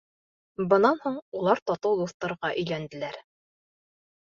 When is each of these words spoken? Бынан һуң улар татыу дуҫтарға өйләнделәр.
Бынан 0.71 0.97
һуң 1.03 1.19
улар 1.41 1.61
татыу 1.71 1.95
дуҫтарға 2.01 2.53
өйләнделәр. 2.57 3.23